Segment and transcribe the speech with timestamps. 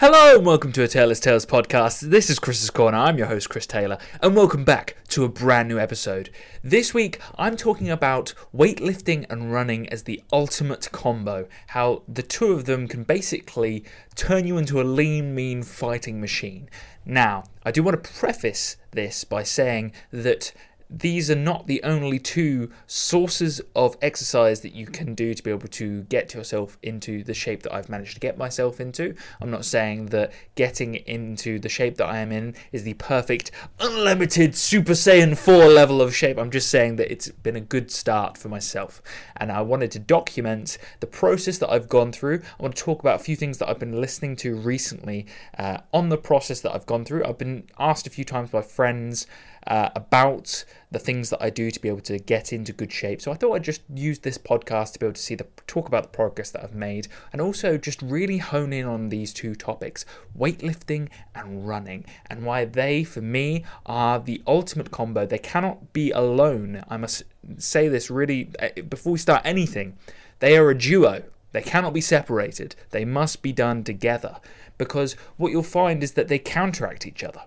[0.00, 2.02] Hello and welcome to a Taylor's Tales podcast.
[2.02, 2.96] This is Chris's Corner.
[2.96, 6.30] I'm your host, Chris Taylor, and welcome back to a brand new episode.
[6.62, 11.48] This week, I'm talking about weightlifting and running as the ultimate combo.
[11.66, 13.84] How the two of them can basically
[14.14, 16.70] turn you into a lean, mean fighting machine.
[17.04, 20.52] Now, I do want to preface this by saying that
[20.90, 25.50] these are not the only two sources of exercise that you can do to be
[25.50, 29.14] able to get yourself into the shape that I've managed to get myself into.
[29.40, 33.50] I'm not saying that getting into the shape that I am in is the perfect,
[33.80, 36.38] unlimited Super Saiyan 4 level of shape.
[36.38, 39.02] I'm just saying that it's been a good start for myself.
[39.36, 42.40] And I wanted to document the process that I've gone through.
[42.58, 45.26] I want to talk about a few things that I've been listening to recently
[45.58, 47.24] uh, on the process that I've gone through.
[47.26, 49.26] I've been asked a few times by friends
[49.66, 53.20] uh, about the things that I do to be able to get into good shape.
[53.20, 55.86] So I thought I'd just use this podcast to be able to see the talk
[55.86, 59.54] about the progress that I've made and also just really hone in on these two
[59.54, 65.26] topics, weightlifting and running, and why they for me are the ultimate combo.
[65.26, 66.82] They cannot be alone.
[66.88, 67.24] I must
[67.58, 69.98] say this really uh, before we start anything.
[70.38, 71.24] They are a duo.
[71.52, 72.76] They cannot be separated.
[72.90, 74.36] They must be done together
[74.76, 77.42] because what you'll find is that they counteract each other.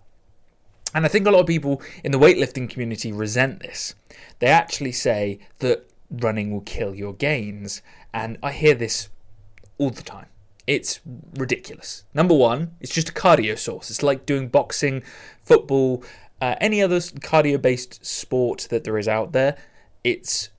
[0.93, 3.95] And I think a lot of people in the weightlifting community resent this.
[4.39, 7.81] They actually say that running will kill your gains.
[8.13, 9.09] And I hear this
[9.77, 10.27] all the time.
[10.67, 10.99] It's
[11.37, 12.03] ridiculous.
[12.13, 13.89] Number one, it's just a cardio source.
[13.89, 15.03] It's like doing boxing,
[15.43, 16.03] football,
[16.39, 19.57] uh, any other cardio based sport that there is out there.
[20.03, 20.49] It's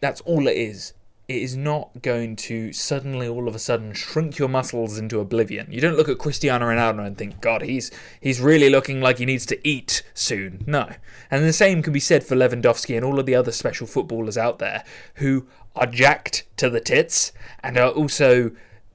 [0.00, 0.92] that's all it is
[1.28, 5.66] it is not going to suddenly all of a sudden shrink your muscles into oblivion.
[5.70, 9.26] You don't look at Cristiano Ronaldo and think, God, he's he's really looking like he
[9.26, 10.62] needs to eat soon.
[10.66, 10.88] No.
[11.30, 14.38] And the same can be said for Lewandowski and all of the other special footballers
[14.38, 14.84] out there
[15.16, 18.52] who are jacked to the tits and are also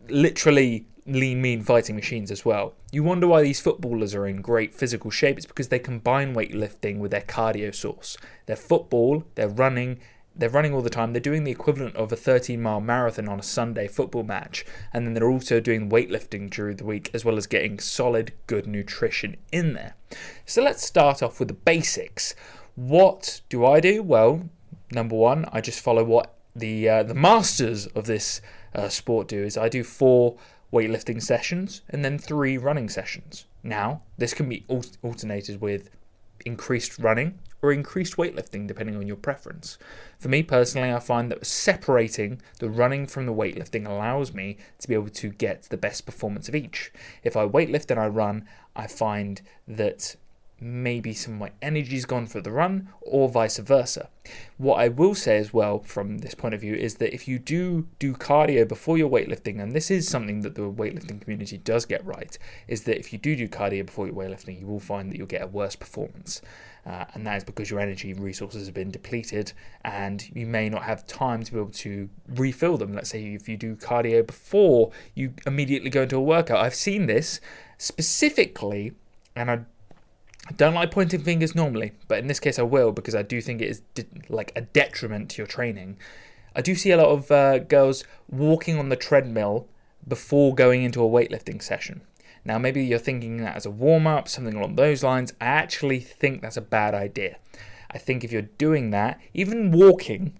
[0.07, 2.73] literally lean mean fighting machines as well.
[2.93, 5.35] You wonder why these footballers are in great physical shape.
[5.35, 8.17] It's because they combine weightlifting with their cardio source.
[8.45, 9.99] Their football, their running,
[10.41, 11.13] they're running all the time.
[11.13, 14.65] They're doing the equivalent of a 13 mile marathon on a Sunday football match.
[14.91, 18.65] And then they're also doing weightlifting during the week, as well as getting solid, good
[18.65, 19.95] nutrition in there.
[20.45, 22.33] So let's start off with the basics.
[22.75, 24.01] What do I do?
[24.01, 24.49] Well,
[24.91, 28.41] number one, I just follow what the uh, the masters of this
[28.73, 29.43] uh, sport do.
[29.43, 30.37] Is I do four
[30.73, 33.45] weightlifting sessions and then three running sessions.
[33.61, 34.65] Now, this can be
[35.03, 35.91] alternated with
[36.45, 39.77] increased running or increased weightlifting, depending on your preference.
[40.19, 44.87] For me personally, I find that separating the running from the weightlifting allows me to
[44.87, 46.91] be able to get the best performance of each.
[47.23, 50.15] If I weightlift and I run, I find that
[50.61, 54.09] maybe some of my energy's gone for the run, or vice versa.
[54.57, 57.39] What I will say as well from this point of view is that if you
[57.39, 61.85] do do cardio before your weightlifting, and this is something that the weightlifting community does
[61.85, 65.09] get right, is that if you do do cardio before your weightlifting, you will find
[65.11, 66.41] that you'll get a worse performance.
[66.85, 69.53] Uh, and that is because your energy resources have been depleted
[69.85, 72.93] and you may not have time to be able to refill them.
[72.93, 76.57] Let's say if you do cardio before you immediately go into a workout.
[76.57, 77.39] I've seen this
[77.77, 78.93] specifically,
[79.35, 79.59] and I
[80.47, 83.41] I don't like pointing fingers normally, but in this case I will because I do
[83.41, 83.81] think it is
[84.27, 85.97] like a detriment to your training.
[86.55, 89.67] I do see a lot of uh, girls walking on the treadmill
[90.07, 92.01] before going into a weightlifting session.
[92.43, 95.31] Now, maybe you're thinking that as a warm up, something along those lines.
[95.39, 97.37] I actually think that's a bad idea.
[97.91, 100.39] I think if you're doing that, even walking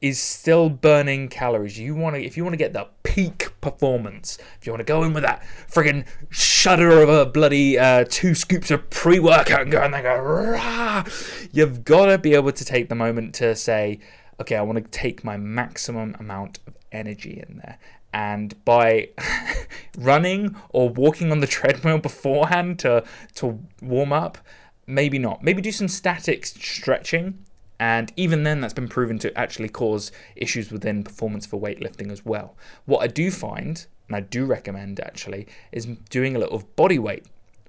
[0.00, 1.78] is still burning calories.
[1.78, 4.84] You want to, if you want to get the peak performance, if you want to
[4.84, 9.72] go in with that friggin' shudder of a bloody uh, two scoops of pre-workout and
[9.72, 11.04] go and go, Rah!
[11.52, 13.98] you've got to be able to take the moment to say,
[14.38, 17.78] okay, I want to take my maximum amount of energy in there
[18.12, 19.10] and by
[19.98, 24.38] running or walking on the treadmill beforehand to to warm up
[24.86, 27.44] maybe not maybe do some static stretching
[27.78, 32.24] and even then that's been proven to actually cause issues within performance for weightlifting as
[32.24, 32.56] well.
[32.84, 36.98] What i do find and i do recommend actually is doing a little of body
[36.98, 37.26] weight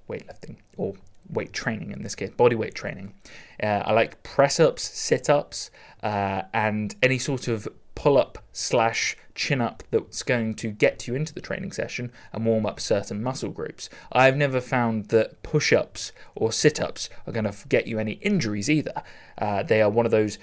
[0.10, 0.94] weightlifting or
[1.30, 3.14] weight training in this case body weight training.
[3.62, 5.72] Uh, i like press ups sit ups
[6.04, 11.16] uh, and any sort of pull up slash chin up that's going to get you
[11.16, 13.90] into the training session and warm up certain muscle groups.
[14.12, 18.14] I've never found that push ups or sit ups are going to get you any
[18.14, 19.02] injuries either.
[19.36, 20.38] Uh, they are one of those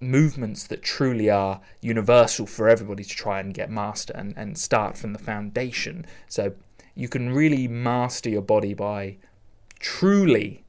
[0.00, 4.96] movements that truly are universal for everybody to try and get master and, and start
[4.96, 6.06] from the foundation.
[6.28, 6.52] So
[6.94, 9.16] you can really master your body by
[9.80, 10.62] truly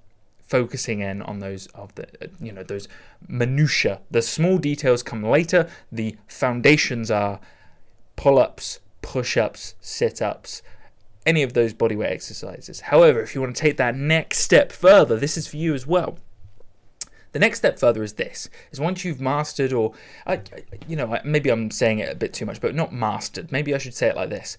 [0.52, 2.06] focusing in on those of the
[2.40, 2.88] you know those
[3.28, 7.40] minutia the small details come later the foundations are
[8.22, 10.62] pull ups, push ups, sit ups,
[11.26, 12.82] any of those bodyweight exercises.
[12.82, 15.88] However, if you want to take that next step further, this is for you as
[15.88, 16.20] well.
[17.32, 19.94] The next step further is this: is once you've mastered, or
[20.88, 23.52] you know, maybe I'm saying it a bit too much, but not mastered.
[23.52, 24.58] Maybe I should say it like this: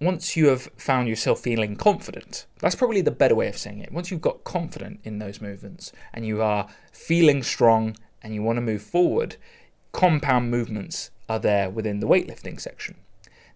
[0.00, 3.92] once you have found yourself feeling confident, that's probably the better way of saying it.
[3.92, 8.56] Once you've got confident in those movements and you are feeling strong and you want
[8.56, 9.36] to move forward,
[9.92, 12.96] compound movements are there within the weightlifting section.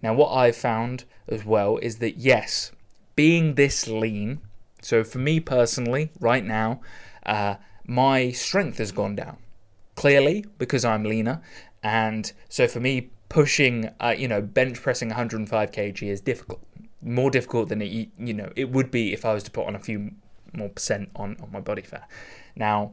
[0.02, 2.72] Now, what I've found as well is that yes,
[3.16, 4.40] being this lean,
[4.80, 6.80] so for me personally, right now,
[7.26, 9.36] uh, my strength has gone down.
[9.94, 11.42] Clearly, because I'm leaner.
[11.82, 16.60] And so for me, pushing, uh, you know, bench pressing 105 kg is difficult.
[17.00, 19.74] More difficult than it, you know, it would be if I was to put on
[19.74, 20.10] a few
[20.52, 22.10] more percent on, on my body fat.
[22.54, 22.92] Now,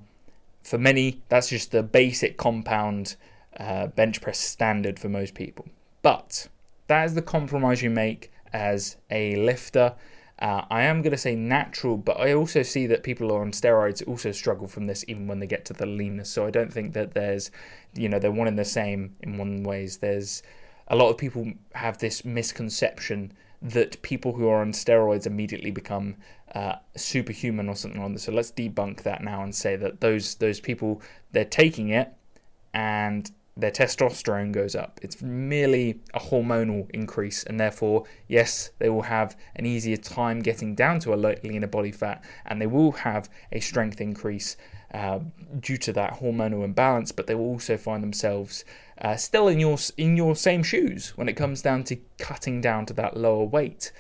[0.64, 3.18] for many, that's just the basic compound
[3.60, 5.66] uh, bench press standard for most people.
[6.02, 6.48] But
[6.88, 9.96] that is the compromise you make as a lifter.
[10.40, 13.42] Uh, I am going to say natural, but I also see that people who are
[13.42, 16.30] on steroids also struggle from this even when they get to the leanness.
[16.30, 17.50] So I don't think that there's,
[17.96, 19.98] you know, they're one and the same in one ways.
[19.98, 20.44] There's
[20.88, 26.16] a lot of people have this misconception that people who are on steroids immediately become
[26.54, 28.24] uh, superhuman or something on this.
[28.24, 31.02] So let's debunk that now and say that those those people
[31.32, 32.14] they're taking it
[32.74, 35.00] and their testosterone goes up.
[35.02, 40.76] It's merely a hormonal increase, and therefore, yes, they will have an easier time getting
[40.76, 44.58] down to a leaner body fat, and they will have a strength increase
[44.94, 45.20] uh,
[45.60, 47.12] due to that hormonal imbalance.
[47.12, 48.64] But they will also find themselves
[49.02, 52.86] uh, still in your in your same shoes when it comes down to cutting down
[52.86, 53.92] to that lower weight.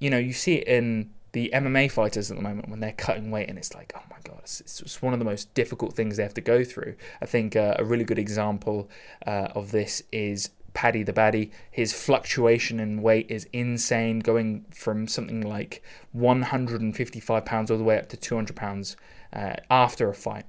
[0.00, 3.30] You know, you see it in the MMA fighters at the moment when they're cutting
[3.30, 6.16] weight, and it's like, oh my god, it's, it's one of the most difficult things
[6.16, 6.94] they have to go through.
[7.20, 8.88] I think uh, a really good example
[9.26, 11.50] uh, of this is Paddy the Baddy.
[11.70, 15.82] His fluctuation in weight is insane, going from something like
[16.12, 18.96] 155 pounds all the way up to 200 pounds
[19.32, 20.44] uh, after a fight.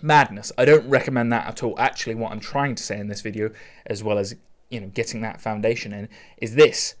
[0.00, 0.52] Madness.
[0.56, 1.78] I don't recommend that at all.
[1.78, 3.50] Actually, what I'm trying to say in this video,
[3.86, 4.34] as well as
[4.70, 6.08] you know, getting that foundation in,
[6.38, 6.94] is this: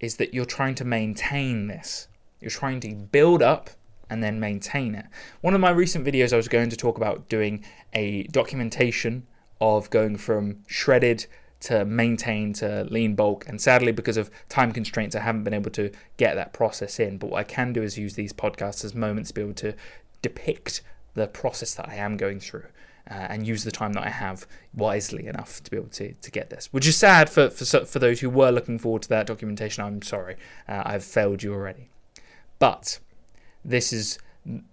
[0.00, 2.08] is that you're trying to maintain this.
[2.40, 3.70] You're trying to build up
[4.10, 5.06] and then maintain it.
[5.40, 9.26] One of my recent videos, I was going to talk about doing a documentation
[9.60, 11.26] of going from shredded
[11.60, 13.46] to maintain to lean bulk.
[13.48, 17.18] And sadly, because of time constraints, I haven't been able to get that process in.
[17.18, 19.74] But what I can do is use these podcasts as moments to be able to
[20.22, 20.82] depict
[21.14, 22.66] the process that I am going through.
[23.10, 26.30] Uh, and use the time that I have wisely enough to be able to, to
[26.30, 29.26] get this, which is sad for, for, for those who were looking forward to that
[29.26, 29.82] documentation.
[29.82, 30.36] I'm sorry,
[30.68, 31.88] uh, I've failed you already.
[32.60, 33.00] But
[33.64, 34.18] this is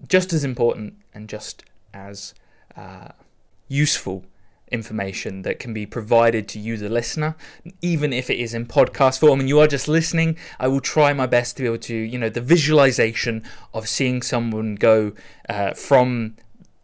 [0.08, 1.64] just as important and just
[1.94, 2.34] as
[2.76, 3.10] uh,
[3.68, 4.26] useful
[4.72, 7.36] information that can be provided to you, the listener,
[7.82, 10.38] even if it is in podcast form and you are just listening.
[10.60, 13.44] I will try my best to be able to, you know, the visualization
[13.74, 15.14] of seeing someone go
[15.48, 16.36] uh, from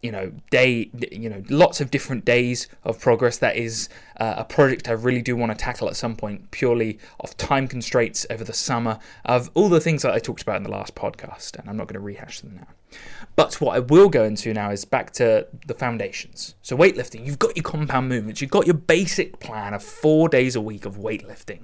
[0.04, 3.38] you know day you know lots of different days of progress.
[3.38, 3.88] That is
[4.20, 7.66] uh, a project i really do want to tackle at some point purely of time
[7.66, 10.94] constraints over the summer of all the things that i talked about in the last
[10.94, 12.98] podcast and i'm not going to rehash them now.
[13.34, 16.54] But what i will go into now is back to the foundations.
[16.62, 20.54] So weightlifting you've got your compound movements you've got your basic plan of four days
[20.54, 21.60] a week of weightlifting.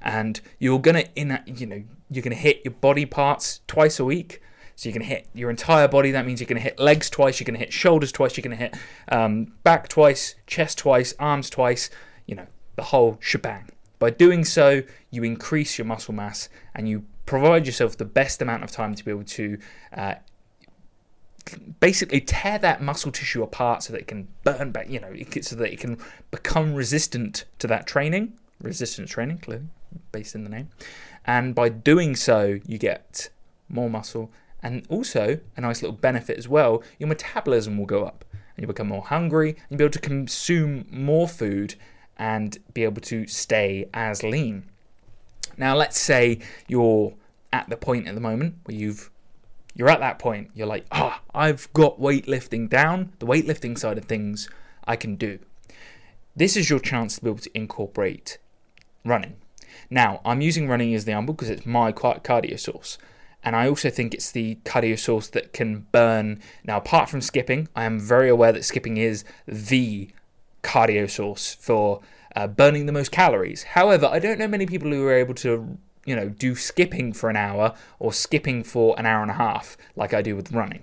[0.00, 3.98] And you're going to in you know you're going to hit your body parts twice
[3.98, 4.40] a week
[4.78, 6.12] so going to hit your entire body.
[6.12, 8.44] That means you're going to hit legs twice, you're going to hit shoulders twice, you're
[8.44, 8.76] going to hit
[9.10, 11.90] um, back twice, chest twice, arms twice,
[12.26, 13.70] you know, the whole shebang.
[13.98, 18.62] By doing so, you increase your muscle mass and you provide yourself the best amount
[18.62, 19.58] of time to be able to
[19.96, 20.14] uh,
[21.80, 25.56] basically tear that muscle tissue apart so that it can burn back, you know, so
[25.56, 25.98] that it can
[26.30, 28.34] become resistant to that training.
[28.62, 29.66] Resistance training, clearly,
[30.12, 30.68] based in the name.
[31.26, 33.30] And by doing so, you get
[33.68, 34.30] more muscle
[34.68, 38.74] and also, a nice little benefit as well, your metabolism will go up and you'll
[38.74, 41.74] become more hungry and you'll be able to consume more food
[42.18, 44.68] and be able to stay as lean.
[45.56, 47.14] Now, let's say you're
[47.50, 49.10] at the point at the moment where you've
[49.74, 53.96] you're at that point, you're like, ah, oh, I've got weightlifting down, the weightlifting side
[53.96, 54.50] of things
[54.84, 55.38] I can do.
[56.36, 58.36] This is your chance to be able to incorporate
[59.02, 59.36] running.
[59.88, 62.98] Now, I'm using running as the example because it's my cardio source
[63.44, 66.40] and I also think it's the cardio source that can burn.
[66.64, 70.10] Now, apart from skipping, I am very aware that skipping is the
[70.62, 72.00] cardio source for
[72.34, 73.62] uh, burning the most calories.
[73.62, 77.30] However, I don't know many people who are able to, you know, do skipping for
[77.30, 80.82] an hour or skipping for an hour and a half like I do with running.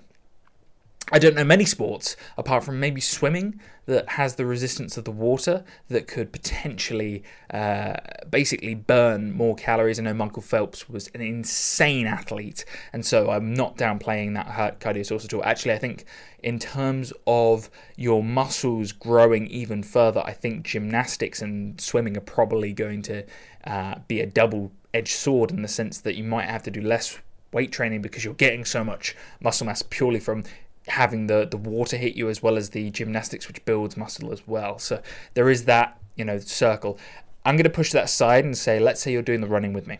[1.12, 5.12] I don't know many sports apart from maybe swimming that has the resistance of the
[5.12, 7.22] water that could potentially
[7.54, 7.94] uh,
[8.28, 10.00] basically burn more calories.
[10.00, 15.06] I know Michael Phelps was an insane athlete, and so I'm not downplaying that cardio
[15.06, 15.44] source at all.
[15.44, 16.06] Actually, I think
[16.42, 22.72] in terms of your muscles growing even further, I think gymnastics and swimming are probably
[22.72, 23.24] going to
[23.64, 26.80] uh, be a double edged sword in the sense that you might have to do
[26.80, 27.20] less
[27.52, 30.42] weight training because you're getting so much muscle mass purely from
[30.88, 34.46] having the the water hit you as well as the gymnastics which builds muscle as
[34.46, 34.78] well.
[34.78, 35.02] So
[35.34, 36.98] there is that you know circle.
[37.44, 39.86] I'm going to push that aside and say let's say you're doing the running with
[39.86, 39.98] me.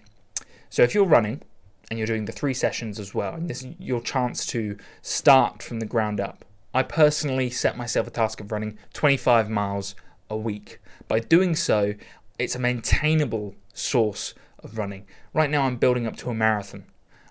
[0.71, 1.43] So if you're running
[1.91, 5.63] and you're doing the three sessions as well and this is your chance to start
[5.63, 9.95] from the ground up i personally set myself a task of running 25 miles
[10.29, 10.81] a week.
[11.09, 11.95] By doing so
[12.39, 15.07] it's a maintainable source of running.
[15.33, 16.85] Right now i'm building up to a marathon.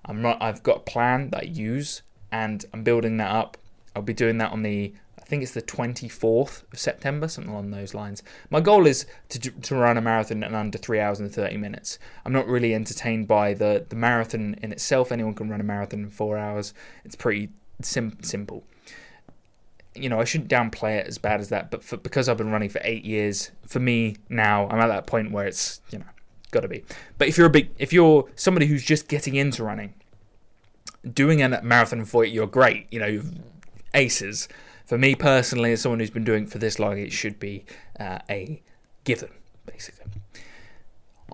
[0.05, 2.01] I'm i've got a plan that i use
[2.31, 3.57] and I'm building that up.
[3.95, 4.93] I'll be doing that on the
[5.25, 8.21] I think it's the 24th of September, something along those lines.
[8.51, 11.97] My goal is to, to run a marathon in under three hours and 30 minutes.
[12.23, 15.11] I'm not really entertained by the, the marathon in itself.
[15.11, 16.75] Anyone can run a marathon in four hours.
[17.03, 17.49] It's pretty
[17.81, 18.65] sim- simple.
[19.95, 22.51] You know, I shouldn't downplay it as bad as that, but for, because I've been
[22.51, 26.05] running for eight years, for me now, I'm at that point where it's, you know,
[26.51, 26.83] got to be.
[27.17, 29.95] But if you're a big, if you're somebody who's just getting into running,
[31.13, 32.87] doing a marathon for it, you're great.
[32.91, 33.21] You know,
[33.93, 34.47] aces.
[34.85, 37.65] For me personally, as someone who's been doing it for this long, it should be
[37.99, 38.61] uh, a
[39.03, 39.31] given,
[39.65, 40.05] basically.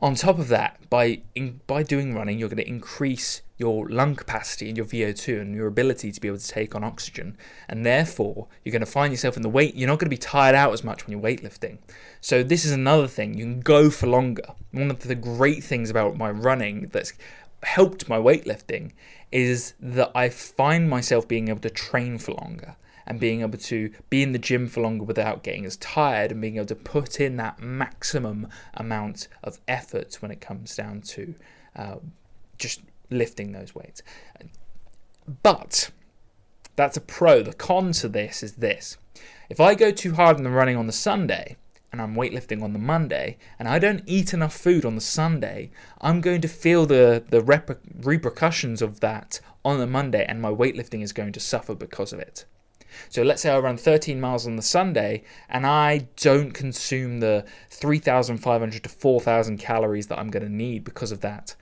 [0.01, 4.15] On top of that, by in, by doing running, you're going to increase your lung
[4.15, 7.37] capacity and your VO2 and your ability to be able to take on oxygen,
[7.69, 9.75] and therefore you're going to find yourself in the weight.
[9.75, 11.77] You're not going to be tired out as much when you're weightlifting.
[12.19, 13.37] So this is another thing.
[13.37, 14.55] You can go for longer.
[14.71, 17.13] One of the great things about my running that's
[17.63, 18.91] helped my weightlifting
[19.31, 22.75] is that I find myself being able to train for longer
[23.05, 26.41] and being able to be in the gym for longer without getting as tired and
[26.41, 31.35] being able to put in that maximum amount of effort when it comes down to
[31.75, 31.95] uh,
[32.57, 34.01] just lifting those weights.
[35.43, 35.91] But
[36.75, 37.43] that's a pro.
[37.43, 38.97] The con to this is this
[39.49, 41.57] if I go too hard in the running on the Sunday,
[41.91, 45.71] and I'm weightlifting on the Monday and I don't eat enough food on the Sunday,
[46.00, 50.51] I'm going to feel the, the reper- repercussions of that on the Monday and my
[50.51, 52.45] weightlifting is going to suffer because of it.
[53.10, 57.45] So let's say I run 13 miles on the Sunday and I don't consume the
[57.69, 61.55] 3,500 to 4,000 calories that I'm going to need because of that.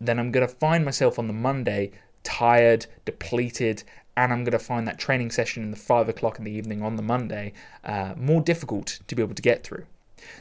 [0.00, 1.92] Then I'm going to find myself on the Monday
[2.22, 3.84] tired, depleted,
[4.16, 6.82] and I'm going to find that training session in the five o'clock in the evening
[6.82, 7.52] on the Monday
[7.84, 9.86] uh, more difficult to be able to get through.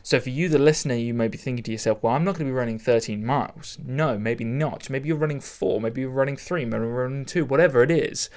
[0.01, 2.48] So, for you, the listener, you may be thinking to yourself, well, I'm not going
[2.48, 3.77] to be running 13 miles.
[3.86, 4.89] No, maybe not.
[4.89, 8.30] Maybe you're running four, maybe you're running three, maybe you're running two, whatever it is.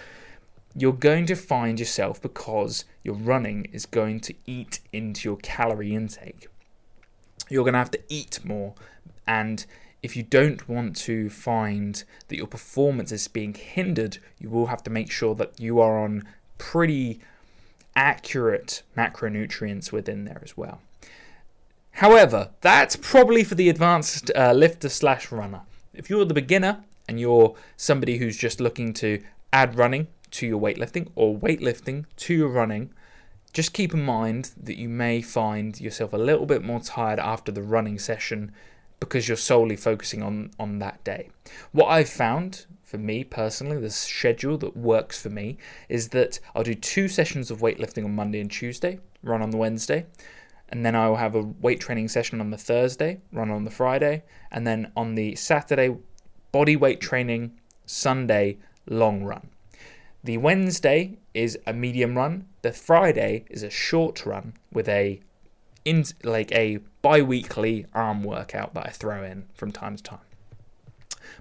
[0.74, 5.94] You're going to find yourself because your running is going to eat into your calorie
[5.94, 6.48] intake.
[7.48, 8.74] You're going to have to eat more,
[9.26, 9.64] and
[10.06, 14.80] if you don't want to find that your performance is being hindered, you will have
[14.84, 16.22] to make sure that you are on
[16.58, 17.18] pretty
[17.96, 20.80] accurate macronutrients within there as well.
[21.90, 25.62] However, that's probably for the advanced uh, lifter slash runner.
[25.92, 29.20] If you're the beginner and you're somebody who's just looking to
[29.52, 32.90] add running to your weightlifting or weightlifting to your running,
[33.52, 37.50] just keep in mind that you may find yourself a little bit more tired after
[37.50, 38.52] the running session
[39.00, 41.30] because you're solely focusing on on that day.
[41.72, 46.62] What I've found for me personally, the schedule that works for me is that I'll
[46.62, 50.06] do two sessions of weightlifting on Monday and Tuesday, run on the Wednesday,
[50.68, 53.70] and then I will have a weight training session on the Thursday, run on the
[53.70, 55.96] Friday, and then on the Saturday,
[56.52, 59.48] body weight training, Sunday, long run.
[60.22, 65.20] The Wednesday is a medium run, the Friday is a short run with a
[65.86, 70.18] in like a bi-weekly arm workout that I throw in from time to time.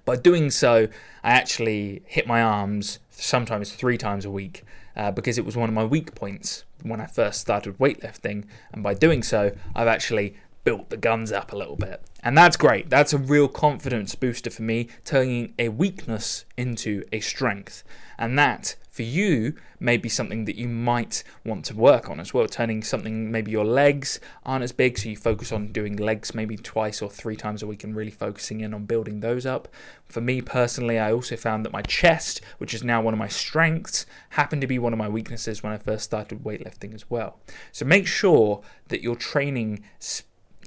[0.06, 0.88] By doing so,
[1.24, 4.64] I actually hit my arms sometimes three times a week
[4.96, 8.46] uh, because it was one of my weak points when I first started weightlifting.
[8.72, 12.04] And by doing so, I've actually built the guns up a little bit.
[12.22, 12.90] And that's great.
[12.90, 17.84] That's a real confidence booster for me, turning a weakness into a strength.
[18.18, 22.34] And that for you may be something that you might want to work on as
[22.34, 22.48] well.
[22.48, 26.56] Turning something, maybe your legs aren't as big, so you focus on doing legs maybe
[26.56, 29.68] twice or three times a week and really focusing in on building those up.
[30.08, 33.28] For me personally, I also found that my chest, which is now one of my
[33.28, 37.38] strengths, happened to be one of my weaknesses when I first started weightlifting as well.
[37.74, 39.84] So make sure that your training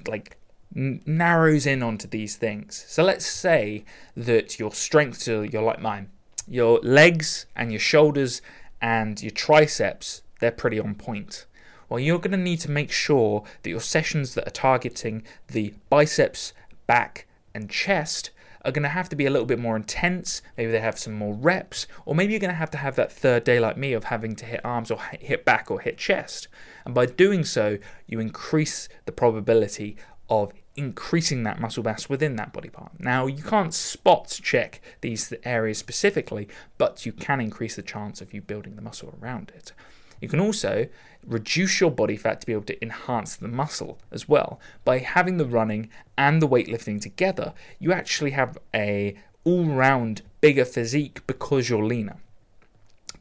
[0.06, 0.36] like
[0.74, 2.84] narrows in onto these things.
[2.88, 6.10] So let's say that your strengths are you're like mine
[6.48, 8.42] your legs and your shoulders
[8.80, 11.46] and your triceps, they're pretty on point.
[11.88, 15.74] Well, you're going to need to make sure that your sessions that are targeting the
[15.88, 16.52] biceps,
[16.86, 18.30] back, and chest
[18.64, 20.42] are going to have to be a little bit more intense.
[20.56, 23.12] Maybe they have some more reps, or maybe you're going to have to have that
[23.12, 26.48] third day like me of having to hit arms or hit back or hit chest.
[26.84, 29.96] And by doing so, you increase the probability
[30.28, 32.92] of increasing that muscle mass within that body part.
[32.98, 38.32] Now, you can't spot check these areas specifically, but you can increase the chance of
[38.32, 39.72] you building the muscle around it.
[40.20, 40.88] You can also
[41.26, 44.60] reduce your body fat to be able to enhance the muscle as well.
[44.84, 51.26] By having the running and the weightlifting together, you actually have a all-round bigger physique
[51.26, 52.16] because you're leaner.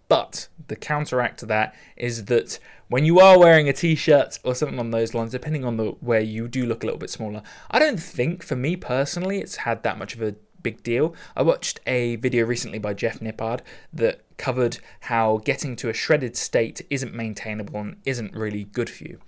[0.07, 4.79] But the counteract to that is that when you are wearing a t-shirt or something
[4.79, 7.79] on those lines, depending on the where you do look a little bit smaller, I
[7.79, 11.13] don't think for me personally it's had that much of a big deal.
[11.35, 13.61] I watched a video recently by Jeff Nippard
[13.93, 19.03] that covered how getting to a shredded state isn't maintainable and isn't really good for
[19.03, 19.19] you.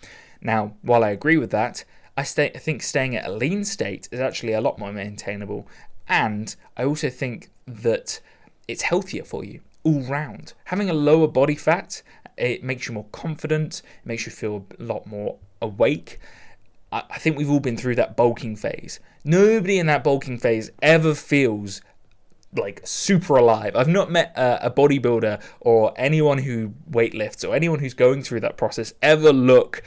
[0.42, 1.84] Now, while I agree with that,
[2.18, 5.68] I, stay, I think staying at a lean state is actually a lot more maintainable,
[6.08, 8.20] and I also think that
[8.68, 10.54] it's healthier for you all round.
[10.66, 12.02] Having a lower body fat,
[12.38, 16.20] it makes you more confident, it makes you feel a lot more awake.
[16.92, 19.00] I, I think we've all been through that bulking phase.
[19.24, 21.82] Nobody in that bulking phase ever feels
[22.56, 23.76] like super alive.
[23.76, 28.40] I've not met a, a, bodybuilder or anyone who weightlifts or anyone who's going through
[28.40, 29.84] that process ever look,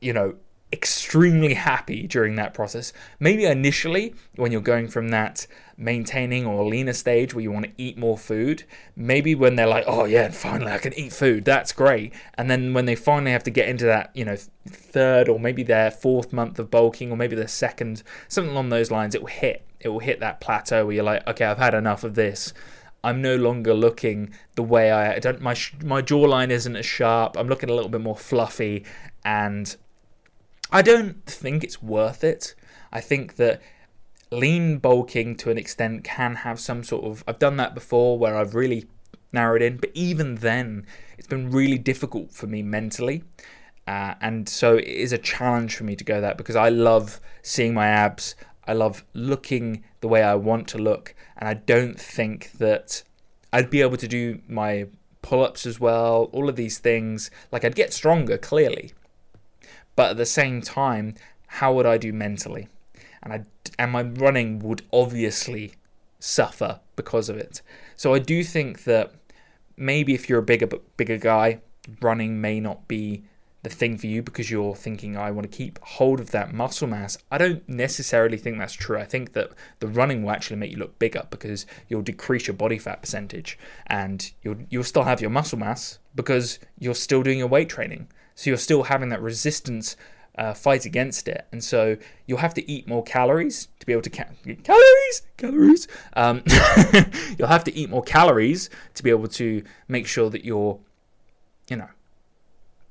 [0.00, 0.36] you know,
[0.72, 2.92] extremely happy during that process.
[3.18, 5.46] Maybe initially, when you're going from that
[5.76, 8.64] maintaining or leaner stage where you want to eat more food,
[8.96, 12.12] maybe when they're like, oh yeah, finally I can eat food, that's great.
[12.34, 14.36] And then when they finally have to get into that, you know,
[14.68, 18.90] third or maybe their fourth month of bulking or maybe their second, something along those
[18.90, 19.64] lines, it will hit.
[19.80, 22.52] It will hit that plateau where you're like, okay, I've had enough of this.
[23.04, 25.40] I'm no longer looking the way I, I don't.
[25.40, 27.36] My my jawline isn't as sharp.
[27.36, 28.84] I'm looking a little bit more fluffy,
[29.24, 29.76] and
[30.70, 32.54] I don't think it's worth it.
[32.92, 33.62] I think that
[34.30, 37.24] lean bulking to an extent can have some sort of.
[37.26, 38.86] I've done that before where I've really
[39.32, 43.24] narrowed in, but even then, it's been really difficult for me mentally.
[43.86, 47.20] Uh, and so it is a challenge for me to go that because I love
[47.42, 48.34] seeing my abs.
[48.66, 53.02] I love looking the way I want to look, and I don't think that
[53.50, 54.88] I'd be able to do my
[55.22, 57.30] pull ups as well, all of these things.
[57.50, 58.92] Like, I'd get stronger, clearly,
[59.98, 61.16] but at the same time,
[61.48, 62.68] how would I do mentally?
[63.20, 63.42] And I
[63.80, 65.72] and my running would obviously
[66.20, 67.62] suffer because of it.
[67.96, 69.12] So I do think that
[69.76, 71.62] maybe if you're a bigger bigger guy,
[72.00, 73.24] running may not be
[73.64, 76.86] the thing for you because you're thinking I want to keep hold of that muscle
[76.86, 77.18] mass.
[77.32, 78.98] I don't necessarily think that's true.
[78.98, 82.54] I think that the running will actually make you look bigger because you'll decrease your
[82.54, 83.58] body fat percentage
[83.88, 88.06] and you'll you'll still have your muscle mass because you're still doing your weight training.
[88.38, 89.96] So you're still having that resistance
[90.36, 94.02] uh, fight against it, and so you'll have to eat more calories to be able
[94.02, 94.28] to ca-
[94.62, 95.88] calories calories.
[96.12, 96.44] Um,
[97.36, 100.78] you'll have to eat more calories to be able to make sure that you're,
[101.68, 101.88] you know,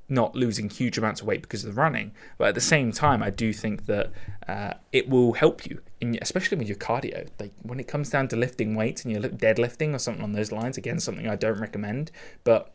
[0.09, 2.11] not losing huge amounts of weight because of the running.
[2.37, 4.11] But at the same time, I do think that
[4.49, 7.29] uh, it will help you, in, especially with your cardio.
[7.39, 10.51] Like when it comes down to lifting weights and you're deadlifting or something on those
[10.51, 10.77] lines.
[10.77, 12.11] Again, something I don't recommend,
[12.43, 12.73] but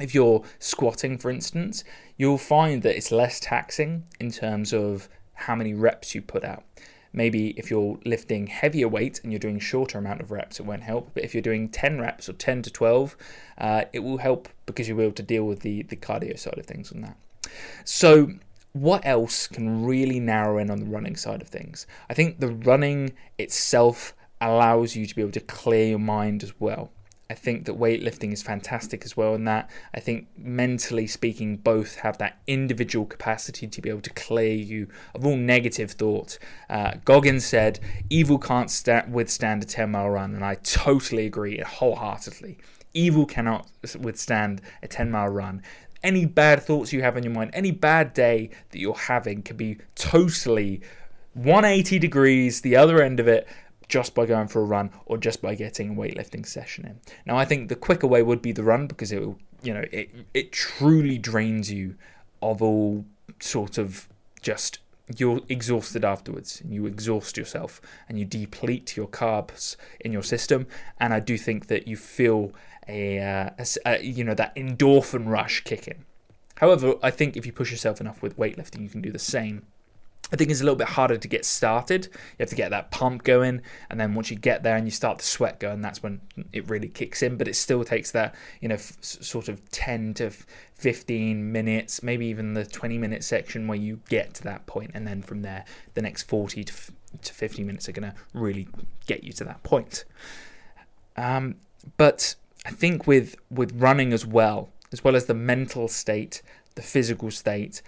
[0.00, 1.84] if you're squatting, for instance,
[2.16, 6.64] you'll find that it's less taxing in terms of how many reps you put out.
[7.12, 10.82] Maybe if you're lifting heavier weight and you're doing shorter amount of reps, it won't
[10.82, 11.10] help.
[11.14, 13.16] But if you're doing 10 reps or 10 to 12,
[13.58, 16.58] uh, it will help because you'll be able to deal with the, the cardio side
[16.58, 17.16] of things on that.
[17.84, 18.32] So,
[18.72, 21.86] what else can really narrow in on the running side of things?
[22.10, 26.52] I think the running itself allows you to be able to clear your mind as
[26.58, 26.90] well.
[27.34, 31.96] I think that weightlifting is fantastic as well, and that I think mentally speaking, both
[31.96, 36.38] have that individual capacity to be able to clear you of all negative thought.
[36.70, 41.58] Uh, Goggins said, "Evil can't sta- withstand a ten mile run," and I totally agree
[41.58, 42.56] wholeheartedly.
[42.92, 43.68] Evil cannot
[43.98, 45.60] withstand a ten mile run.
[46.04, 49.56] Any bad thoughts you have in your mind, any bad day that you're having, can
[49.56, 50.82] be totally
[51.32, 53.48] 180 degrees the other end of it
[53.88, 57.00] just by going for a run or just by getting a weightlifting session in.
[57.26, 59.84] Now, I think the quicker way would be the run because it will, you know,
[59.92, 61.96] it it truly drains you
[62.42, 63.04] of all
[63.40, 64.08] sort of
[64.40, 64.78] just
[65.18, 70.66] you're exhausted afterwards and you exhaust yourself and you deplete your carbs in your system
[70.98, 72.52] and i do think that you feel
[72.88, 76.04] a, uh, a, a you know that endorphin rush kicking
[76.56, 79.66] however i think if you push yourself enough with weightlifting you can do the same
[80.32, 82.06] I think it's a little bit harder to get started.
[82.12, 83.60] You have to get that pump going,
[83.90, 86.20] and then once you get there and you start the sweat going, that's when
[86.52, 87.36] it really kicks in.
[87.36, 90.30] But it still takes that, you know, f- sort of 10 to
[90.74, 95.06] 15 minutes, maybe even the 20 minute section where you get to that point, and
[95.06, 96.90] then from there, the next 40 to, f-
[97.22, 98.66] to 50 minutes are going to really
[99.06, 100.04] get you to that point.
[101.16, 101.56] Um,
[101.96, 102.34] but
[102.64, 106.42] I think with with running as well, as well as the mental state,
[106.74, 107.82] the physical state,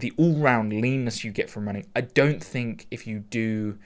[0.00, 1.86] the all round leanness you get from running.
[1.94, 3.78] I don't think if you do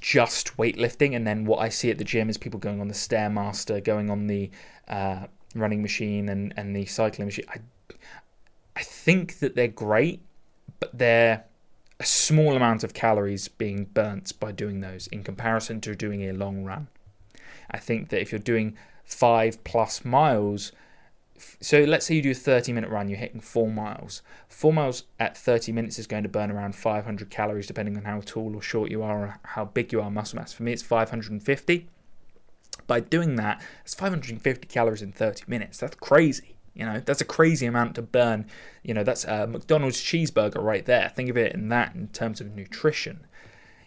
[0.00, 2.94] just weightlifting and then what I see at the gym is people going on the
[2.94, 4.50] Stairmaster, going on the
[4.88, 7.44] uh, running machine and, and the cycling machine.
[7.48, 7.58] I,
[8.76, 10.20] I think that they're great,
[10.80, 11.44] but they're
[12.00, 16.32] a small amount of calories being burnt by doing those in comparison to doing a
[16.32, 16.88] long run.
[17.70, 20.72] I think that if you're doing five plus miles,
[21.60, 24.22] so let's say you do a 30 minute run, you're hitting four miles.
[24.48, 28.20] Four miles at 30 minutes is going to burn around 500 calories, depending on how
[28.24, 30.52] tall or short you are, or how big you are muscle mass.
[30.52, 31.88] For me, it's 550.
[32.86, 35.78] By doing that, it's 550 calories in 30 minutes.
[35.78, 36.56] That's crazy.
[36.74, 38.46] You know, that's a crazy amount to burn.
[38.82, 41.08] You know, that's a McDonald's cheeseburger right there.
[41.08, 43.26] Think of it in that in terms of nutrition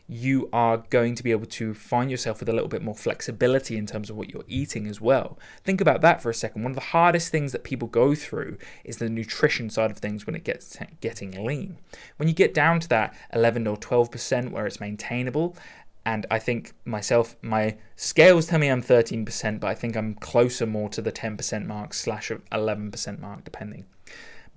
[0.08, 3.78] you are going to be able to find yourself with a little bit more flexibility
[3.78, 5.38] in terms of what you're eating as well.
[5.66, 6.64] Think about that for a second.
[6.64, 10.26] One of the hardest things that people go through is the nutrition side of things
[10.26, 11.78] when it gets getting lean.
[12.16, 15.58] When you get down to that 11 or 12% where it's maintainable,
[16.06, 20.66] and I think myself, my scales tell me I'm 13%, but I think I'm closer
[20.66, 23.88] more to the 10% mark slash 11% mark, depending.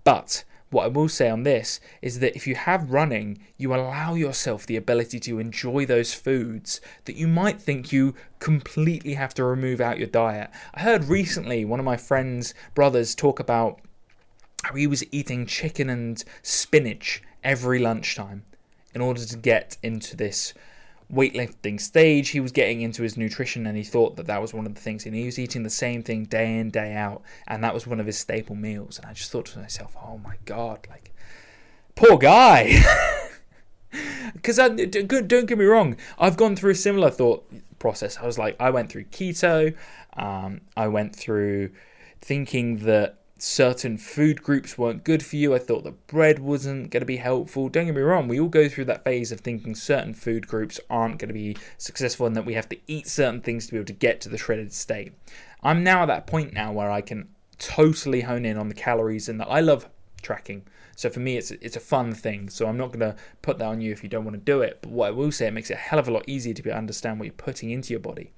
[0.05, 4.15] But what I will say on this is that if you have running, you allow
[4.15, 9.45] yourself the ability to enjoy those foods that you might think you completely have to
[9.45, 10.51] remove out your diet.
[10.73, 13.81] I heard recently one of my friend's brothers talk about
[14.63, 18.45] how he was eating chicken and spinach every lunchtime
[18.95, 20.55] in order to get into this
[21.13, 24.67] weightlifting stage, he was getting into his nutrition and he thought that that was one
[24.67, 25.07] of the things.
[25.07, 27.23] And he was eating the same thing day in, day out.
[27.47, 28.99] And that was one of his staple meals.
[28.99, 31.13] And I just thought to myself, oh my God, like,
[31.95, 32.83] poor guy.
[34.35, 34.77] Because don't,
[35.29, 37.45] don't get me wrong, I've gone through a similar thought
[37.79, 38.19] process.
[38.19, 39.75] I was like, I went through keto,
[40.15, 41.71] um, I went through
[42.21, 45.55] thinking that certain food groups weren't good for you.
[45.55, 47.69] I thought that bread wasn't going to be helpful.
[47.69, 50.79] Don't get me wrong, we all go through that phase of thinking certain food groups
[50.91, 53.79] aren't going to be successful and that we have to eat certain things to be
[53.79, 55.13] able to get to the shredded state.
[55.63, 59.29] I'm now at that point now where I can totally hone in on the calories
[59.29, 59.89] and that I love
[60.23, 60.67] tracking.
[60.97, 62.51] So for me, it's it's a fun thing.
[62.51, 64.61] So I'm not going to put that on you if you don't want to do
[64.61, 64.81] it.
[64.83, 66.63] But what I will say, it makes it a hell of a lot easier to
[66.63, 68.33] be understand what you're putting into your body.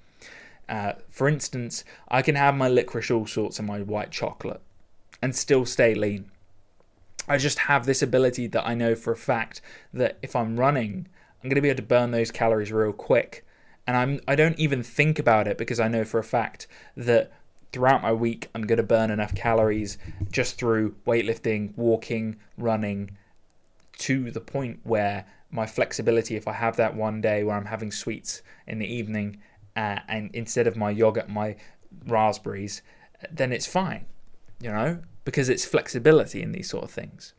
[0.69, 4.61] Uh, for instance, I can have my licorice all sorts and my white chocolate
[5.23, 6.31] and still stay lean.
[7.29, 9.63] I just have this ability that I know for a fact
[9.95, 11.07] that if I'm running,
[11.43, 13.47] I'm going to be able to burn those calories real quick.
[13.87, 17.33] And I'm I don't even think about it because I know for a fact that
[17.73, 19.99] throughout my week I'm going to burn enough calories
[20.31, 23.17] just through weightlifting, walking, running
[23.99, 27.93] to the point where my flexibility if I have that one day where I'm having
[27.93, 29.39] sweets in the evening
[29.77, 31.57] uh, and instead of my yogurt my
[32.07, 32.83] raspberries
[33.31, 34.07] then it's fine
[34.61, 37.35] you know because it's flexibility in these sort of things.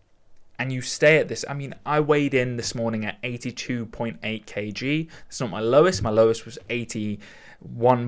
[0.60, 1.44] And you stay at this.
[1.50, 5.10] I mean, I weighed in this morning at 82.8 kg.
[5.28, 6.02] It's not my lowest.
[6.02, 7.20] My lowest was 81.9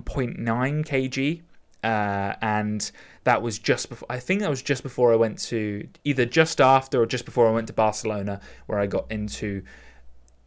[0.06, 1.42] kg.
[1.84, 2.92] Uh, and
[3.26, 6.62] that was just before, I think that was just before I went to, either just
[6.62, 9.64] after or just before I went to Barcelona, where I got into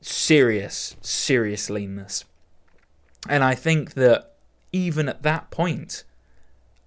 [0.00, 2.24] serious, serious leanness.
[3.28, 4.34] And I think that
[4.72, 6.04] even at that point,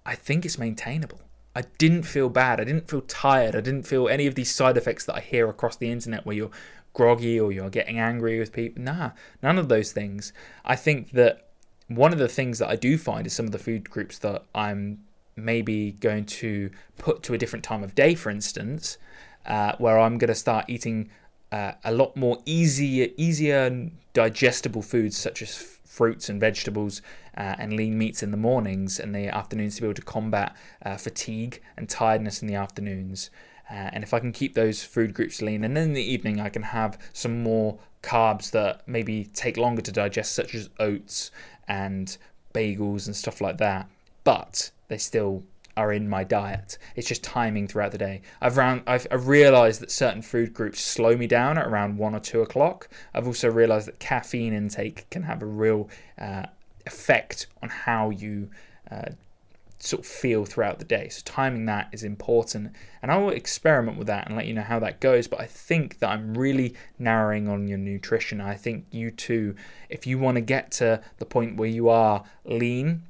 [0.04, 1.20] I think it's maintainable.
[1.54, 2.60] I didn't feel bad.
[2.60, 3.54] I didn't feel tired.
[3.54, 6.36] I didn't feel any of these side effects that I hear across the internet where
[6.36, 6.50] you're
[6.94, 8.82] groggy or you're getting angry with people.
[8.82, 9.10] Nah,
[9.42, 10.32] none of those things.
[10.64, 11.48] I think that
[11.88, 14.44] one of the things that I do find is some of the food groups that
[14.54, 15.04] I'm
[15.36, 18.98] maybe going to put to a different time of day, for instance,
[19.46, 21.10] uh, where I'm going to start eating
[21.50, 27.02] uh, a lot more easier, easier digestible foods such as fruits and vegetables
[27.36, 30.56] uh, and lean meats in the mornings and the afternoons to be able to combat
[30.86, 33.28] uh, fatigue and tiredness in the afternoons.
[33.70, 36.40] Uh, and if I can keep those food groups lean, and then in the evening
[36.40, 41.30] I can have some more carbs that maybe take longer to digest, such as oats
[41.68, 42.16] and
[42.54, 43.86] bagels and stuff like that,
[44.24, 45.42] but they still
[45.76, 46.78] are in my diet.
[46.96, 48.22] It's just timing throughout the day.
[48.40, 52.14] I've round, I've, I've realised that certain food groups slow me down at around one
[52.14, 52.88] or two o'clock.
[53.14, 55.88] I've also realised that caffeine intake can have a real
[56.20, 56.46] uh,
[56.86, 58.50] effect on how you
[58.90, 59.10] uh,
[59.78, 61.08] sort of feel throughout the day.
[61.08, 64.62] So timing that is important, and I will experiment with that and let you know
[64.62, 65.26] how that goes.
[65.26, 68.40] But I think that I'm really narrowing on your nutrition.
[68.40, 69.56] I think you too,
[69.88, 73.02] if you want to get to the point where you are lean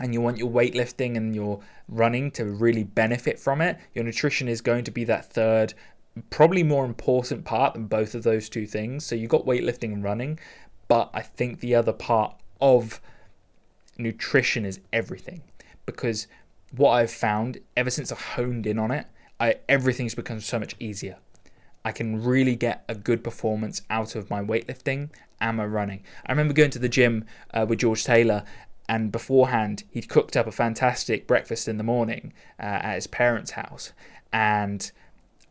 [0.00, 4.48] and you want your weightlifting and your running to really benefit from it, your nutrition
[4.48, 5.74] is going to be that third,
[6.30, 9.04] probably more important part than both of those two things.
[9.04, 10.38] So you've got weightlifting and running,
[10.88, 13.00] but I think the other part of
[13.98, 15.42] nutrition is everything
[15.86, 16.26] because
[16.74, 19.06] what I've found ever since I honed in on it,
[19.38, 21.16] I, everything's become so much easier.
[21.84, 26.02] I can really get a good performance out of my weightlifting and my running.
[26.26, 28.42] I remember going to the gym uh, with George Taylor,
[28.88, 33.52] and beforehand, he'd cooked up a fantastic breakfast in the morning uh, at his parents'
[33.52, 33.92] house.
[34.32, 34.90] And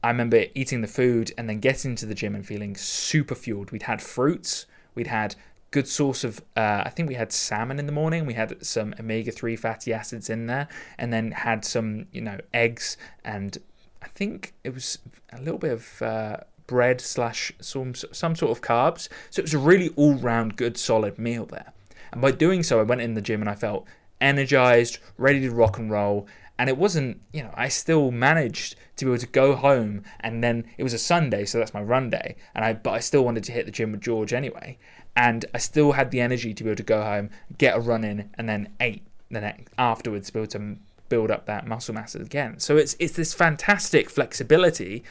[0.03, 3.71] I remember eating the food and then getting to the gym and feeling super fueled.
[3.71, 5.35] We'd had fruits, we'd had
[5.75, 8.95] good source of uh, i think we had salmon in the morning we had some
[8.97, 12.95] omega-3 fatty acids in there and then had some you know eggs
[13.25, 13.57] and
[14.01, 14.99] i think it was
[15.33, 19.53] a little bit of uh, bread slash some some sort of carbs so it was
[19.53, 21.73] a really all-round good solid meal there
[22.15, 23.85] and by doing so i went in the gym and i felt
[24.19, 29.05] energized ready to rock and roll and it wasn't you know i still managed to
[29.05, 32.09] be able to go home and then it was a sunday so that's my run
[32.09, 34.77] day and i but i still wanted to hit the gym with george anyway
[35.15, 38.03] and I still had the energy to be able to go home, get a run
[38.03, 40.75] in, and then eat the next afterwards, to be able to
[41.07, 42.59] build up that muscle mass again.
[42.59, 45.03] So it's it's this fantastic flexibility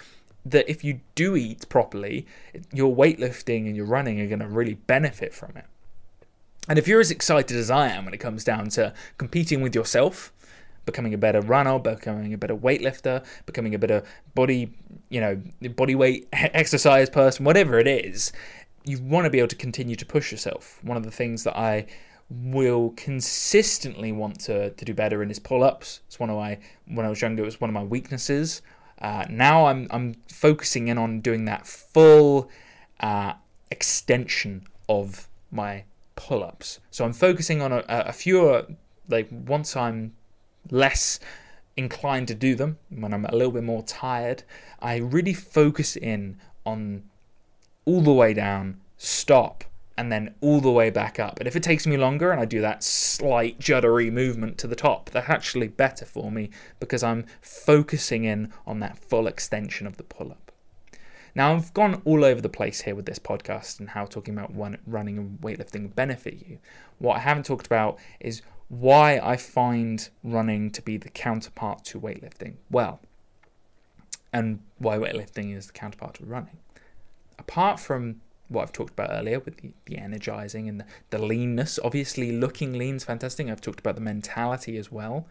[0.45, 2.27] that if you do eat properly,
[2.73, 5.65] your weightlifting and your running are going to really benefit from it.
[6.69, 9.75] And if you're as excited as I am when it comes down to competing with
[9.75, 10.33] yourself,
[10.87, 14.03] becoming a better runner, becoming a better weightlifter, becoming a better
[14.35, 14.73] body,
[15.09, 18.33] you know, body weight exercise person, whatever it is,
[18.85, 20.79] you want to be able to continue to push yourself.
[20.83, 21.87] One of the things that I
[22.31, 26.01] will consistently want to, to do better in is pull ups.
[26.07, 28.63] It's one of my when I was younger, it was one of my weaknesses.
[29.01, 32.51] Uh, now I'm I'm focusing in on doing that full
[33.01, 33.35] uh,
[33.71, 35.85] extension of my
[36.17, 36.81] pull ups.
[36.91, 38.67] So I'm focusing on a, a fewer
[39.09, 40.13] like once I'm
[40.71, 41.21] less
[41.77, 44.45] inclined to do them when I'm a little bit more tired.
[44.81, 47.05] I really focus in on
[47.85, 49.65] all the way down, stop,
[49.97, 51.39] and then all the way back up.
[51.39, 54.75] And if it takes me longer and I do that slight juddery movement to the
[54.75, 56.51] top, that's actually better for me
[56.81, 60.44] because I'm focusing in on that full extension of the pull up.
[61.35, 64.55] Now, I've gone all over the place here with this podcast and how talking about
[64.87, 66.59] running and weightlifting benefit you.
[66.99, 72.01] What I haven't talked about is why I find running to be the counterpart to
[72.01, 72.55] weightlifting.
[72.71, 73.01] Well,
[74.33, 76.59] and why weightlifting is the counterpart to running
[77.39, 81.79] apart from what I've talked about earlier with the, the energizing and the, the leanness,
[81.83, 83.49] obviously looking lean is fantastic.
[83.49, 85.27] I've talked about the mentality as well.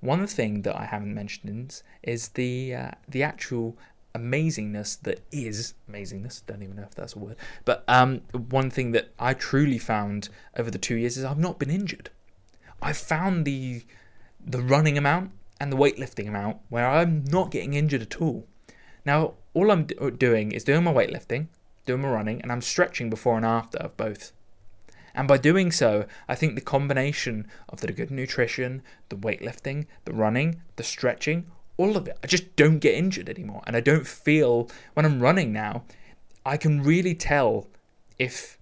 [0.00, 3.78] One thing that I haven't mentioned is the uh, the actual
[4.14, 6.42] amazingness that is amazingness.
[6.46, 7.36] Don't even know if that's a word.
[7.64, 11.58] But um, one thing that I truly found over the two years is I've not
[11.58, 12.10] been injured.
[12.80, 13.84] I've found the
[14.44, 18.48] the running amount and the weightlifting amount where I'm not getting injured at all.
[19.04, 21.46] Now, all I'm do- doing is doing my weightlifting,
[21.86, 24.32] doing my running, and I'm stretching before and after of both.
[25.14, 30.14] And by doing so, I think the combination of the good nutrition, the weightlifting, the
[30.14, 31.46] running, the stretching,
[31.76, 33.62] all of it, I just don't get injured anymore.
[33.66, 35.84] And I don't feel, when I'm running now,
[36.44, 37.68] I can really tell
[38.18, 38.58] if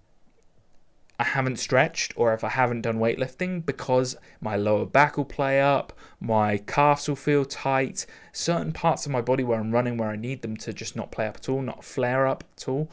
[1.18, 5.61] I haven't stretched or if I haven't done weightlifting because my lower back will play
[5.61, 10.09] up, my calves will feel tight, certain parts of my body where I'm running where
[10.09, 12.90] I need them to just not play up at all, not flare up at all,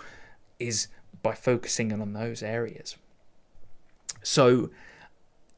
[0.60, 0.90] is
[1.24, 2.98] by focusing on those areas.
[4.24, 4.72] So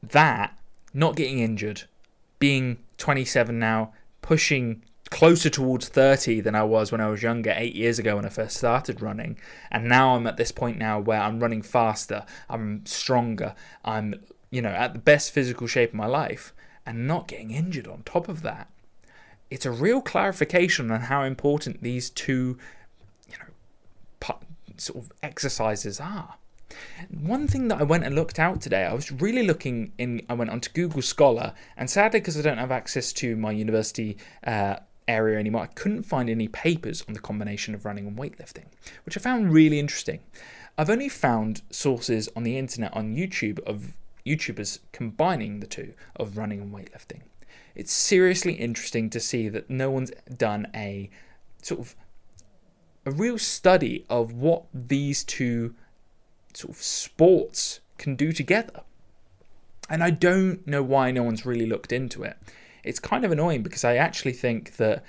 [0.02, 0.56] that,
[0.94, 1.82] not getting injured,
[2.38, 7.74] being 27 now, pushing closer towards 30 than I was when I was younger, eight
[7.74, 9.38] years ago when I first started running.
[9.70, 13.54] And now I'm at this point now where I'm running faster, I'm stronger,
[13.84, 14.14] I'm,
[14.50, 16.52] you know, at the best physical shape of my life,
[16.86, 18.70] and not getting injured on top of that.
[19.50, 22.56] It's a real clarification on how important these two,
[23.28, 24.36] you know,
[24.76, 26.34] sort of exercises are.
[27.10, 30.22] One thing that I went and looked out today, I was really looking in.
[30.28, 34.16] I went onto Google Scholar, and sadly, because I don't have access to my university
[34.46, 34.76] uh,
[35.08, 35.62] area anymore.
[35.62, 38.66] I couldn't find any papers on the combination of running and weightlifting,
[39.04, 40.20] which I found really interesting.
[40.78, 46.36] I've only found sources on the internet on YouTube of YouTubers combining the two of
[46.36, 47.22] running and weightlifting.
[47.74, 51.10] It's seriously interesting to see that no one's done a
[51.62, 51.96] sort of
[53.06, 55.74] a real study of what these two
[56.54, 58.82] sort of sports can do together.
[59.88, 62.36] And I don't know why no one's really looked into it.
[62.84, 65.04] It's kind of annoying because I actually think that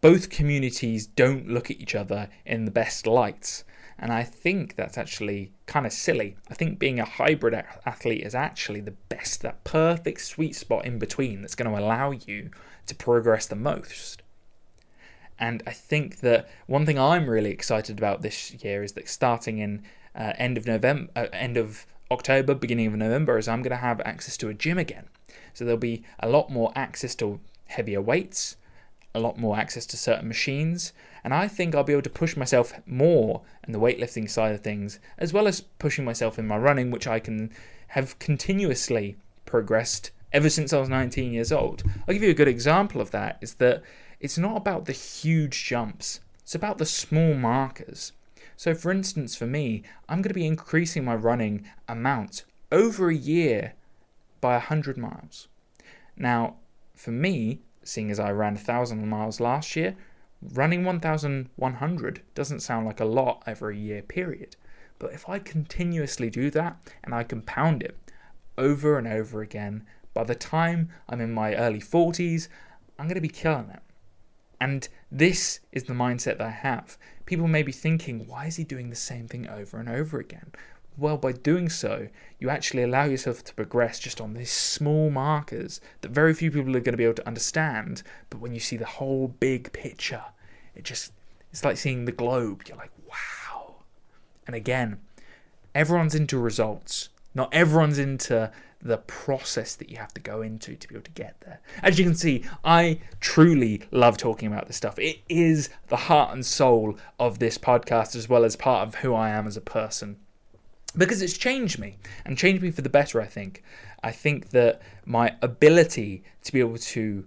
[0.00, 3.64] both communities don't look at each other in the best lights.
[3.98, 6.36] And I think that's actually kind of silly.
[6.50, 7.54] I think being a hybrid
[7.86, 12.10] athlete is actually the best, that perfect sweet spot in between that's going to allow
[12.10, 12.50] you
[12.86, 14.22] to progress the most.
[15.38, 19.58] And I think that one thing I'm really excited about this year is that starting
[19.58, 19.82] in
[20.14, 23.76] uh, end of November, uh, end of October, beginning of November, is I'm going to
[23.76, 25.06] have access to a gym again.
[25.54, 28.56] So there'll be a lot more access to heavier weights,
[29.14, 30.92] a lot more access to certain machines,
[31.24, 34.60] and I think I'll be able to push myself more in the weightlifting side of
[34.60, 37.50] things, as well as pushing myself in my running, which I can
[37.88, 41.82] have continuously progressed ever since I was 19 years old.
[42.08, 43.82] I'll give you a good example of that is that
[44.18, 48.12] it's not about the huge jumps, it's about the small markers.
[48.62, 53.14] So, for instance, for me, I'm going to be increasing my running amount over a
[53.16, 53.74] year
[54.40, 55.48] by 100 miles.
[56.16, 56.58] Now,
[56.94, 59.96] for me, seeing as I ran 1,000 miles last year,
[60.40, 64.54] running 1,100 doesn't sound like a lot over a year period.
[65.00, 67.98] But if I continuously do that and I compound it
[68.56, 72.46] over and over again, by the time I'm in my early 40s,
[72.96, 73.82] I'm going to be killing it.
[74.60, 76.96] And this is the mindset that I have.
[77.32, 80.52] People may be thinking, why is he doing the same thing over and over again?
[80.98, 85.80] Well, by doing so, you actually allow yourself to progress just on these small markers
[86.02, 88.02] that very few people are going to be able to understand.
[88.28, 90.24] But when you see the whole big picture,
[90.74, 91.14] it just,
[91.50, 92.64] it's like seeing the globe.
[92.68, 93.76] You're like, wow.
[94.46, 95.00] And again,
[95.74, 97.08] everyone's into results.
[97.34, 101.10] Not everyone's into the process that you have to go into to be able to
[101.12, 101.60] get there.
[101.82, 104.98] As you can see, I truly love talking about this stuff.
[104.98, 109.14] It is the heart and soul of this podcast, as well as part of who
[109.14, 110.16] I am as a person.
[110.96, 113.62] Because it's changed me and changed me for the better i think.
[114.02, 117.24] I think that my ability to be able to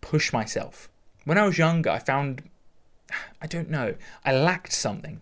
[0.00, 0.88] push myself.
[1.24, 2.42] When i was younger i found
[3.42, 5.20] i don't know i lacked something.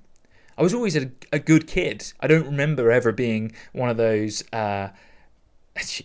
[0.56, 2.12] I was always a, a good kid.
[2.20, 4.88] I don't remember ever being one of those uh,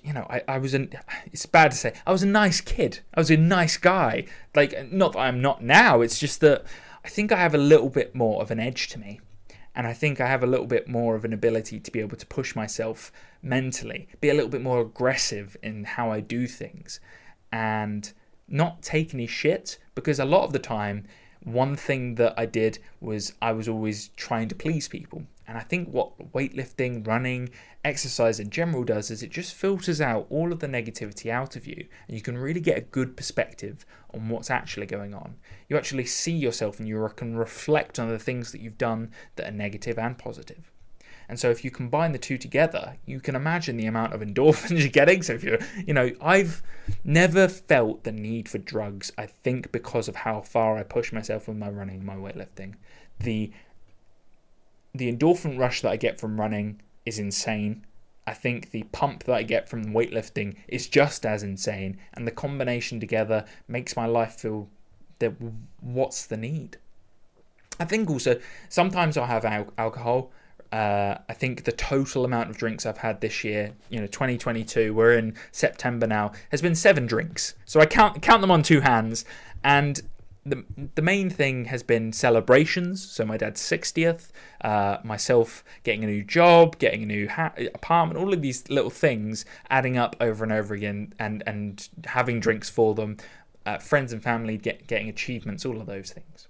[0.04, 0.94] you know, I, I was an,
[1.26, 3.00] it's bad to say, I was a nice kid.
[3.14, 4.26] I was a nice guy.
[4.56, 6.64] Like, not that I'm not now, it's just that
[7.04, 9.20] I think I have a little bit more of an edge to me.
[9.76, 12.18] And I think I have a little bit more of an ability to be able
[12.18, 17.00] to push myself mentally, be a little bit more aggressive in how I do things,
[17.52, 18.14] and
[18.48, 19.80] not take any shit.
[19.96, 21.08] Because a lot of the time,
[21.44, 25.24] one thing that I did was I was always trying to please people.
[25.48, 27.50] And I think what weightlifting, running,
[27.84, 31.68] exercise in general does is it just filters out all of the negativity out of
[31.68, 31.88] you.
[32.08, 35.36] And you can really get a good perspective on what's actually going on.
[35.68, 39.48] You actually see yourself and you can reflect on the things that you've done that
[39.48, 40.72] are negative and positive.
[41.30, 44.80] And so if you combine the two together, you can imagine the amount of endorphins
[44.80, 45.24] you're getting.
[45.24, 46.62] So if you're, you know, I've
[47.04, 51.48] never felt the need for drugs, I think because of how far I push myself
[51.48, 52.76] with my running, my weightlifting.
[53.20, 53.52] The
[54.94, 57.86] the endorphin rush that I get from running is insane.
[58.26, 62.32] I think the pump that I get from weightlifting is just as insane, and the
[62.32, 64.70] combination together makes my life feel
[65.20, 65.34] that
[65.82, 66.78] what's the need?
[67.80, 70.32] I think also sometimes I'll have al- alcohol.
[70.72, 74.94] Uh, I think the total amount of drinks I've had this year, you know, 2022,
[74.94, 77.54] we're in September now, has been seven drinks.
[77.66, 79.26] So I count count them on two hands,
[79.64, 80.02] and
[80.46, 80.64] the
[80.96, 83.08] the main thing has been celebrations.
[83.10, 88.20] So my dad's sixtieth, uh, myself getting a new job, getting a new ha- apartment,
[88.20, 92.70] all of these little things adding up over and over again, and and having drinks
[92.70, 93.18] for them,
[93.66, 96.48] uh, friends and family get, getting achievements, all of those things.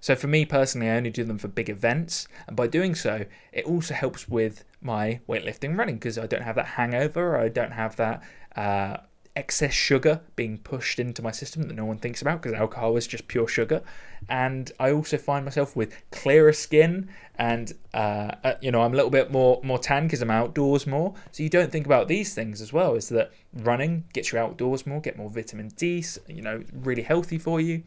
[0.00, 3.24] So for me personally, I only do them for big events, and by doing so,
[3.52, 7.72] it also helps with my weightlifting running because I don't have that hangover, I don't
[7.72, 8.22] have that.
[8.54, 8.98] Uh,
[9.36, 13.06] excess sugar being pushed into my system that no one thinks about because alcohol is
[13.06, 13.82] just pure sugar.
[14.28, 18.96] And I also find myself with clearer skin, and uh, uh, you know I'm a
[18.96, 21.14] little bit more more tan because I'm outdoors more.
[21.32, 22.94] So you don't think about these things as well.
[22.94, 27.38] Is that running gets you outdoors more, get more vitamin D, you know, really healthy
[27.38, 27.82] for you.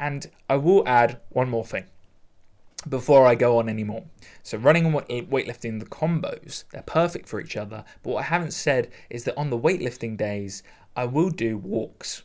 [0.00, 1.84] And I will add one more thing
[2.88, 4.04] before I go on anymore.
[4.42, 7.84] So running and eh, weightlifting, the combos, they're perfect for each other.
[8.02, 10.62] But what I haven't said is that on the weightlifting days,
[10.96, 12.22] I will do walks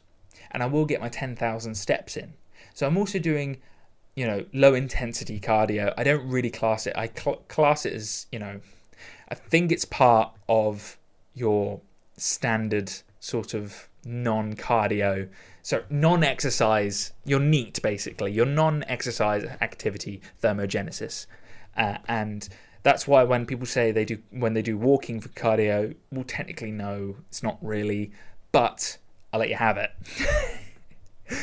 [0.51, 2.33] and I will get my 10,000 steps in.
[2.73, 3.57] So I'm also doing,
[4.15, 5.93] you know, low intensity cardio.
[5.97, 6.93] I don't really class it.
[6.95, 8.59] I cl- class it as, you know,
[9.29, 10.97] I think it's part of
[11.33, 11.81] your
[12.17, 15.29] standard sort of non cardio
[15.67, 21.25] so non-exercise, your NEAT basically, your non-exercise activity thermogenesis,
[21.75, 22.47] uh, and
[22.83, 26.71] that's why when people say they do when they do walking for cardio, well, technically
[26.71, 28.13] no, it's not really,
[28.53, 28.97] but
[29.33, 29.91] I'll let you have it.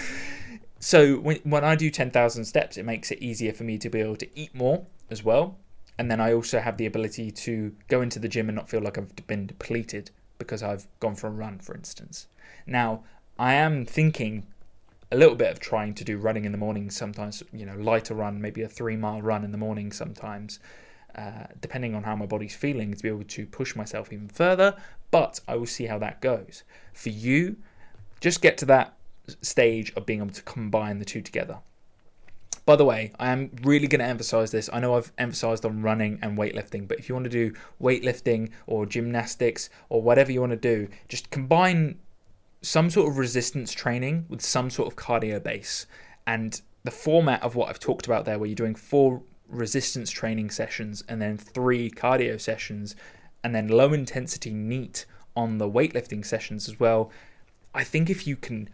[0.80, 3.90] so when when I do ten thousand steps, it makes it easier for me to
[3.90, 5.58] be able to eat more as well,
[5.98, 8.80] and then I also have the ability to go into the gym and not feel
[8.80, 12.26] like I've been depleted because I've gone for a run, for instance.
[12.66, 13.04] Now
[13.38, 14.46] I am thinking
[15.10, 18.14] a little bit of trying to do running in the morning sometimes, you know, lighter
[18.14, 20.58] run, maybe a three mile run in the morning sometimes,
[21.16, 24.76] uh, depending on how my body's feeling, to be able to push myself even further.
[25.10, 26.62] But I will see how that goes.
[26.92, 27.56] For you,
[28.20, 28.94] just get to that
[29.42, 31.58] stage of being able to combine the two together.
[32.66, 34.70] By the way, I am really going to emphasize this.
[34.72, 38.50] I know I've emphasized on running and weightlifting, but if you want to do weightlifting
[38.66, 41.98] or gymnastics or whatever you want to do, just combine
[42.64, 45.86] some sort of resistance training with some sort of cardio base.
[46.26, 50.50] And the format of what I've talked about there, where you're doing four resistance training
[50.50, 52.96] sessions and then three cardio sessions,
[53.42, 55.04] and then low intensity NEAT
[55.36, 57.10] on the weightlifting sessions as well.
[57.74, 58.70] I think if you can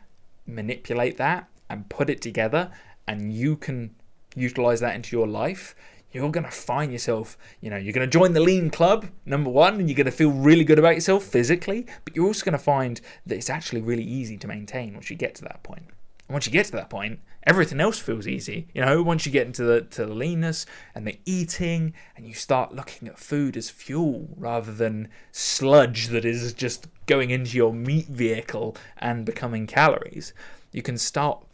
[0.46, 2.70] manipulate that and put it together,
[3.08, 3.96] and you can
[4.36, 5.74] utilize that into your life,
[6.12, 9.50] you're going to find yourself, you know, you're going to join the lean club, number
[9.50, 12.52] one, and you're going to feel really good about yourself physically, but you're also going
[12.52, 15.84] to find that it's actually really easy to maintain once you get to that point.
[16.30, 18.68] And once you get to that point, everything else feels easy.
[18.72, 22.34] You know, once you get into the to the leanness and the eating, and you
[22.34, 27.72] start looking at food as fuel rather than sludge that is just going into your
[27.72, 30.32] meat vehicle and becoming calories,
[30.70, 31.44] you can start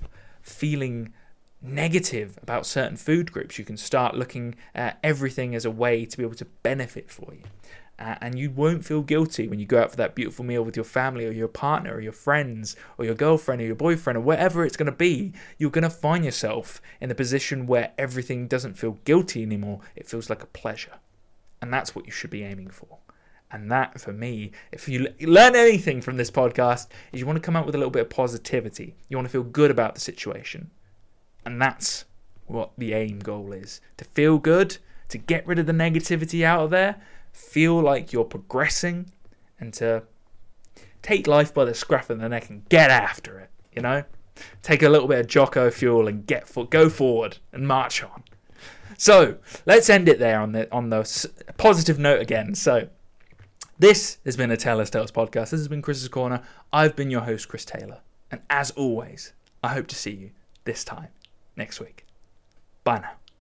[0.42, 1.12] feeling
[1.62, 3.59] negative about certain food groups.
[3.59, 7.32] You can start looking at everything as a way to be able to benefit for
[7.34, 7.42] you.
[7.98, 10.76] Uh, and you won't feel guilty when you go out for that beautiful meal with
[10.76, 14.20] your family or your partner or your friends or your girlfriend or your boyfriend or
[14.20, 15.32] whatever it's going to be.
[15.57, 20.09] You're going to find yourself in the position where everything doesn't feel guilty anymore, it
[20.09, 20.98] feels like a pleasure.
[21.62, 22.98] And that's what you should be aiming for.
[23.50, 27.42] And that, for me, if you learn anything from this podcast, is you want to
[27.42, 28.96] come out with a little bit of positivity.
[29.09, 30.70] You want to feel good about the situation.
[31.47, 32.05] And that's
[32.47, 34.78] what the aim goal is to feel good,
[35.09, 36.97] to get rid of the negativity out of there,
[37.32, 39.12] feel like you're progressing,
[39.61, 40.03] and to
[41.03, 44.03] take life by the scruff of the neck and get after it, you know?
[44.62, 48.24] Take a little bit of Jocko fuel and get for, go forward and march on.
[48.99, 52.55] So let's end it there on the on the positive note again.
[52.55, 52.88] So
[53.78, 55.51] this has been a Taylor's Tales podcast.
[55.51, 56.42] This has been Chris's Corner.
[56.72, 59.32] I've been your host, Chris Taylor, and as always,
[59.62, 60.30] I hope to see you
[60.64, 61.09] this time
[61.57, 62.07] next week.
[62.84, 63.16] Bye now.